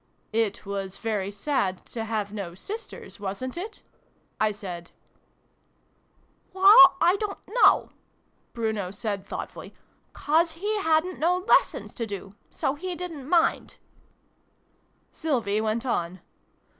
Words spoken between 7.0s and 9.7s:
don't know," Bruno said thought